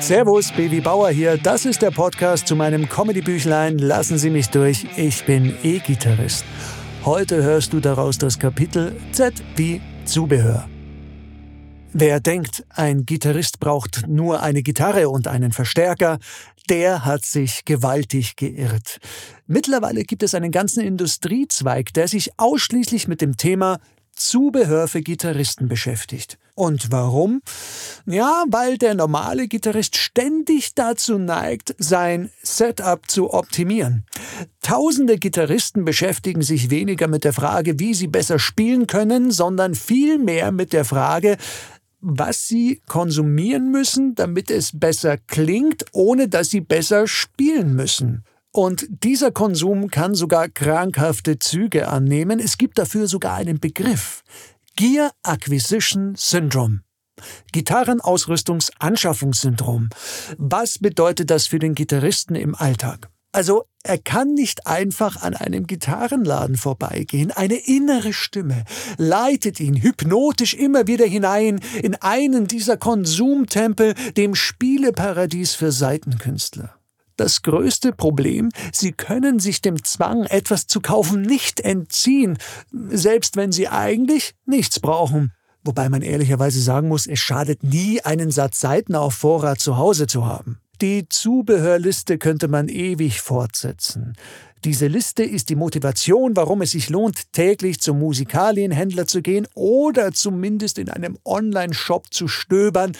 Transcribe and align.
Servus, 0.00 0.52
Baby 0.52 0.80
Bauer 0.80 1.10
hier. 1.10 1.38
Das 1.38 1.64
ist 1.64 1.82
der 1.82 1.90
Podcast 1.90 2.46
zu 2.46 2.54
meinem 2.54 2.88
Comedy-Büchlein 2.88 3.78
Lassen 3.78 4.18
Sie 4.18 4.30
mich 4.30 4.50
durch. 4.50 4.86
Ich 4.96 5.24
bin 5.24 5.56
E-Gitarrist. 5.62 6.44
Heute 7.04 7.42
hörst 7.42 7.72
du 7.72 7.80
daraus 7.80 8.18
das 8.18 8.38
Kapitel 8.38 8.96
Z 9.12 9.34
wie 9.56 9.80
Zubehör. 10.04 10.68
Wer 11.92 12.20
denkt, 12.20 12.64
ein 12.68 13.06
Gitarrist 13.06 13.58
braucht 13.58 14.06
nur 14.06 14.42
eine 14.42 14.62
Gitarre 14.62 15.08
und 15.08 15.28
einen 15.28 15.52
Verstärker, 15.52 16.18
der 16.68 17.04
hat 17.04 17.24
sich 17.24 17.64
gewaltig 17.64 18.36
geirrt. 18.36 18.98
Mittlerweile 19.46 20.02
gibt 20.02 20.22
es 20.22 20.34
einen 20.34 20.50
ganzen 20.50 20.82
Industriezweig, 20.84 21.94
der 21.94 22.06
sich 22.06 22.38
ausschließlich 22.38 23.08
mit 23.08 23.20
dem 23.20 23.36
Thema 23.36 23.78
Zubehör 24.16 24.88
für 24.88 25.02
Gitarristen 25.02 25.68
beschäftigt. 25.68 26.38
Und 26.54 26.90
warum? 26.90 27.42
Ja, 28.06 28.44
weil 28.48 28.78
der 28.78 28.94
normale 28.94 29.46
Gitarrist 29.46 29.96
ständig 29.96 30.74
dazu 30.74 31.18
neigt, 31.18 31.74
sein 31.78 32.30
Setup 32.42 33.08
zu 33.10 33.32
optimieren. 33.32 34.06
Tausende 34.62 35.18
Gitarristen 35.18 35.84
beschäftigen 35.84 36.42
sich 36.42 36.70
weniger 36.70 37.08
mit 37.08 37.24
der 37.24 37.34
Frage, 37.34 37.78
wie 37.78 37.92
sie 37.92 38.08
besser 38.08 38.38
spielen 38.38 38.86
können, 38.86 39.30
sondern 39.30 39.74
vielmehr 39.74 40.50
mit 40.50 40.72
der 40.72 40.86
Frage, 40.86 41.36
was 42.00 42.48
sie 42.48 42.80
konsumieren 42.86 43.70
müssen, 43.70 44.14
damit 44.14 44.50
es 44.50 44.78
besser 44.78 45.18
klingt, 45.18 45.84
ohne 45.92 46.28
dass 46.28 46.50
sie 46.50 46.60
besser 46.60 47.06
spielen 47.06 47.74
müssen. 47.74 48.24
Und 48.56 48.86
dieser 48.88 49.30
Konsum 49.32 49.90
kann 49.90 50.14
sogar 50.14 50.48
krankhafte 50.48 51.38
Züge 51.38 51.88
annehmen. 51.88 52.40
Es 52.40 52.56
gibt 52.56 52.78
dafür 52.78 53.06
sogar 53.06 53.34
einen 53.34 53.60
Begriff. 53.60 54.22
Gear 54.76 55.10
Acquisition 55.22 56.14
Syndrome. 56.16 56.80
Gitarrenausrüstungsanschaffungssyndrom. 57.52 59.90
Was 60.38 60.78
bedeutet 60.78 61.28
das 61.28 61.46
für 61.46 61.58
den 61.58 61.74
Gitarristen 61.74 62.34
im 62.34 62.54
Alltag? 62.54 63.10
Also, 63.30 63.66
er 63.82 63.98
kann 63.98 64.32
nicht 64.32 64.66
einfach 64.66 65.20
an 65.20 65.36
einem 65.36 65.66
Gitarrenladen 65.66 66.56
vorbeigehen. 66.56 67.32
Eine 67.32 67.56
innere 67.56 68.14
Stimme 68.14 68.64
leitet 68.96 69.60
ihn 69.60 69.76
hypnotisch 69.76 70.54
immer 70.54 70.86
wieder 70.86 71.04
hinein 71.04 71.60
in 71.82 71.94
einen 71.96 72.46
dieser 72.46 72.78
Konsumtempel, 72.78 73.92
dem 74.16 74.34
Spieleparadies 74.34 75.54
für 75.54 75.72
Seitenkünstler. 75.72 76.74
Das 77.16 77.42
größte 77.42 77.92
Problem, 77.92 78.50
Sie 78.72 78.92
können 78.92 79.38
sich 79.38 79.62
dem 79.62 79.82
Zwang, 79.82 80.24
etwas 80.24 80.66
zu 80.66 80.80
kaufen, 80.80 81.22
nicht 81.22 81.60
entziehen, 81.60 82.38
selbst 82.72 83.36
wenn 83.36 83.52
Sie 83.52 83.68
eigentlich 83.68 84.34
nichts 84.44 84.80
brauchen. 84.80 85.32
Wobei 85.64 85.88
man 85.88 86.02
ehrlicherweise 86.02 86.60
sagen 86.60 86.88
muss, 86.88 87.06
es 87.06 87.18
schadet 87.18 87.64
nie, 87.64 88.00
einen 88.02 88.30
Satz 88.30 88.60
Seiten 88.60 88.94
auf 88.94 89.14
Vorrat 89.14 89.58
zu 89.58 89.76
Hause 89.78 90.06
zu 90.06 90.26
haben. 90.26 90.60
Die 90.82 91.08
Zubehörliste 91.08 92.18
könnte 92.18 92.48
man 92.48 92.68
ewig 92.68 93.22
fortsetzen. 93.22 94.14
Diese 94.64 94.86
Liste 94.86 95.22
ist 95.22 95.48
die 95.48 95.56
Motivation, 95.56 96.36
warum 96.36 96.60
es 96.60 96.72
sich 96.72 96.90
lohnt, 96.90 97.32
täglich 97.32 97.80
zum 97.80 97.98
Musikalienhändler 97.98 99.06
zu 99.06 99.22
gehen 99.22 99.48
oder 99.54 100.12
zumindest 100.12 100.78
in 100.78 100.90
einem 100.90 101.18
Online-Shop 101.24 102.12
zu 102.12 102.28
stöbern, 102.28 102.92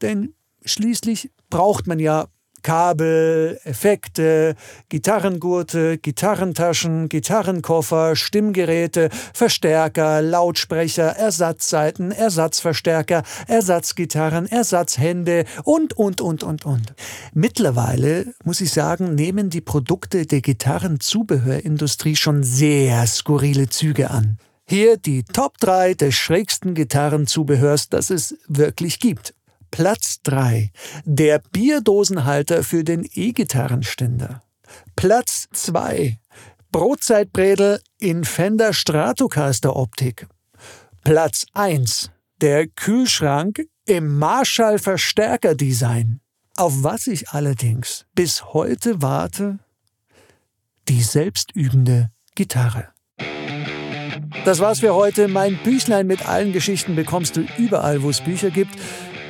denn 0.00 0.34
schließlich 0.64 1.30
braucht 1.50 1.86
man 1.86 1.98
ja 1.98 2.28
Kabel, 2.62 3.58
Effekte, 3.64 4.54
Gitarrengurte, 4.88 5.98
Gitarrentaschen, 5.98 7.08
Gitarrenkoffer, 7.08 8.16
Stimmgeräte, 8.16 9.10
Verstärker, 9.34 10.22
Lautsprecher, 10.22 11.16
Ersatzseiten, 11.16 12.10
Ersatzverstärker, 12.10 13.22
Ersatzgitarren, 13.46 14.46
Ersatzhände 14.46 15.44
und, 15.64 15.96
und, 15.96 16.20
und, 16.20 16.42
und, 16.42 16.64
und. 16.64 16.94
Mittlerweile, 17.34 18.34
muss 18.44 18.60
ich 18.60 18.72
sagen, 18.72 19.14
nehmen 19.14 19.50
die 19.50 19.60
Produkte 19.60 20.26
der 20.26 20.40
Gitarrenzubehörindustrie 20.40 22.16
schon 22.16 22.42
sehr 22.42 23.06
skurrile 23.06 23.68
Züge 23.68 24.10
an. 24.10 24.38
Hier 24.70 24.98
die 24.98 25.24
Top 25.24 25.56
3 25.60 25.94
des 25.94 26.14
schrägsten 26.14 26.74
Gitarrenzubehörs, 26.74 27.88
das 27.88 28.10
es 28.10 28.36
wirklich 28.48 29.00
gibt. 29.00 29.34
Platz 29.70 30.20
3. 30.22 30.70
Der 31.04 31.40
Bierdosenhalter 31.52 32.64
für 32.64 32.84
den 32.84 33.08
E-Gitarrenständer. 33.12 34.42
Platz 34.96 35.48
2. 35.52 36.18
Brotzeitbredel 36.72 37.80
in 37.98 38.24
Fender 38.24 38.72
Stratocaster 38.72 39.76
Optik. 39.76 40.26
Platz 41.04 41.46
1. 41.54 42.10
Der 42.40 42.66
Kühlschrank 42.66 43.66
im 43.86 44.18
Marshall 44.18 44.78
Verstärker 44.78 45.54
Design. 45.54 46.20
Auf 46.56 46.82
was 46.82 47.06
ich 47.06 47.30
allerdings 47.30 48.04
bis 48.14 48.52
heute 48.52 49.00
warte? 49.00 49.58
Die 50.88 51.02
selbstübende 51.02 52.10
Gitarre. 52.34 52.88
Das 54.44 54.60
war's 54.60 54.80
für 54.80 54.94
heute. 54.94 55.28
Mein 55.28 55.58
Büchlein 55.62 56.06
mit 56.06 56.28
allen 56.28 56.52
Geschichten 56.52 56.96
bekommst 56.96 57.36
du 57.36 57.46
überall, 57.58 58.02
wo 58.02 58.10
es 58.10 58.20
Bücher 58.20 58.50
gibt. 58.50 58.74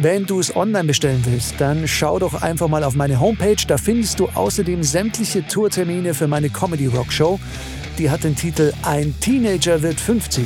Wenn 0.00 0.26
du 0.26 0.38
es 0.38 0.54
online 0.54 0.84
bestellen 0.84 1.20
willst, 1.24 1.60
dann 1.60 1.88
schau 1.88 2.20
doch 2.20 2.40
einfach 2.40 2.68
mal 2.68 2.84
auf 2.84 2.94
meine 2.94 3.18
Homepage. 3.18 3.56
Da 3.66 3.76
findest 3.78 4.20
du 4.20 4.28
außerdem 4.28 4.84
sämtliche 4.84 5.44
Tourtermine 5.44 6.14
für 6.14 6.28
meine 6.28 6.50
Comedy 6.50 6.86
Rock 6.86 7.12
Show. 7.12 7.40
Die 7.98 8.08
hat 8.08 8.22
den 8.22 8.36
Titel 8.36 8.72
Ein 8.82 9.12
Teenager 9.18 9.82
wird 9.82 9.98
50. 9.98 10.44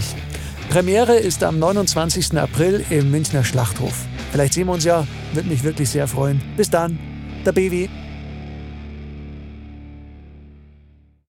Premiere 0.70 1.16
ist 1.16 1.44
am 1.44 1.58
29. 1.58 2.38
April 2.38 2.82
im 2.88 3.10
Münchner 3.10 3.44
Schlachthof. 3.44 4.06
Vielleicht 4.30 4.54
sehen 4.54 4.68
wir 4.68 4.72
uns 4.72 4.84
ja, 4.84 5.06
würde 5.34 5.50
mich 5.50 5.62
wirklich 5.62 5.91
sehr 5.91 6.08
freuen. 6.08 6.41
Bis 6.56 6.70
dann, 6.70 6.98
der 7.44 7.52
Baby. 7.52 7.91